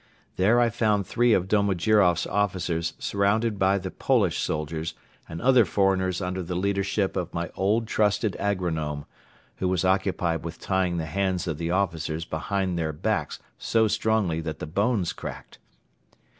There 0.35 0.59
I 0.59 0.71
found 0.71 1.05
three 1.05 1.31
of 1.31 1.47
Domojiroff's 1.47 2.25
officers 2.25 2.93
surrounded 2.97 3.59
by 3.59 3.77
the 3.77 3.91
Polish 3.91 4.39
soldiers 4.39 4.95
and 5.29 5.39
other 5.39 5.63
foreigners 5.63 6.21
under 6.23 6.41
the 6.41 6.55
leadership 6.55 7.15
of 7.15 7.35
my 7.35 7.51
old 7.53 7.85
trusted 7.87 8.35
agronome, 8.39 9.05
who 9.57 9.67
was 9.67 9.85
occupied 9.85 10.43
with 10.43 10.57
tying 10.59 10.97
the 10.97 11.05
hands 11.05 11.45
of 11.45 11.59
the 11.59 11.69
officers 11.69 12.25
behind 12.25 12.79
their 12.79 12.93
backs 12.93 13.37
so 13.59 13.87
strongly 13.87 14.41
that 14.41 14.57
the 14.57 14.65
bones 14.65 15.13
cracked. 15.13 15.59